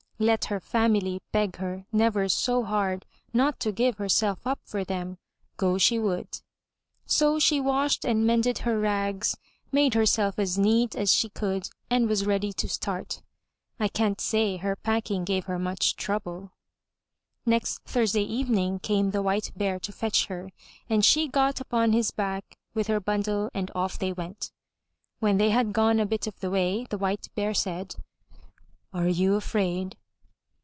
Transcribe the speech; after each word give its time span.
Let 0.29 0.45
her 0.45 0.59
family 0.59 1.19
beg 1.31 1.55
her 1.55 1.87
never 1.91 2.29
so 2.29 2.61
hard 2.63 3.07
not 3.33 3.59
to 3.61 3.71
give 3.71 3.97
herself 3.97 4.37
up 4.45 4.59
for 4.63 4.83
them, 4.83 5.17
go 5.57 5.79
she 5.79 5.97
would. 5.97 6.41
So 7.07 7.39
she 7.39 7.59
washed 7.59 8.05
and 8.05 8.23
mended 8.27 8.59
her 8.59 8.77
rags, 8.79 9.35
made 9.71 9.95
herself 9.95 10.37
as 10.37 10.59
neat 10.59 10.95
as 10.95 11.11
she 11.11 11.29
could 11.29 11.69
and 11.89 12.07
was 12.07 12.23
ready 12.23 12.53
to 12.53 12.69
start. 12.69 13.23
I 13.79 13.87
can't 13.87 14.21
say 14.21 14.57
her 14.57 14.75
packing 14.75 15.23
gave 15.25 15.45
her 15.45 15.57
much 15.57 15.95
trouble. 15.95 16.51
Next 17.43 17.79
Thursday 17.85 18.21
evening 18.21 18.77
came 18.77 19.09
the 19.09 19.23
White 19.23 19.51
Bear 19.57 19.79
to 19.79 19.91
fetch 19.91 20.27
her, 20.27 20.51
and 20.87 21.03
she 21.03 21.27
got 21.29 21.59
upon 21.59 21.93
his 21.93 22.11
back 22.11 22.59
with 22.75 22.85
her 22.85 22.99
bundle 22.99 23.49
and 23.55 23.71
off 23.73 23.97
they 23.97 24.13
went. 24.13 24.51
When 25.17 25.37
they 25.39 25.49
had 25.49 25.73
gone 25.73 25.99
a 25.99 26.05
bit 26.05 26.27
of 26.27 26.39
the 26.41 26.51
way, 26.51 26.85
the 26.91 26.97
White 26.99 27.29
Bear 27.33 27.55
said: 27.55 27.95
"Are 28.93 29.07
you 29.09 29.33
afraid?" 29.33 29.97